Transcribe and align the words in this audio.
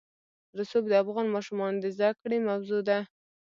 رسوب 0.57 0.83
د 0.89 0.93
افغان 1.03 1.27
ماشومانو 1.35 1.77
د 1.83 1.85
زده 1.95 2.09
کړې 2.21 2.37
موضوع 2.49 2.81
ده. 2.89 2.99